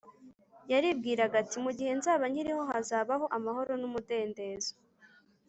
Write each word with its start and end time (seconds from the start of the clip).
Yaribwiraga 0.71 1.35
ati 1.43 1.57
«Mu 1.63 1.71
gihe 1.77 1.91
nzaba 1.99 2.23
nkiriho 2.31 2.63
hazabaho 2.71 3.25
amahoro 3.37 3.71
n’umudendezo.» 3.81 4.71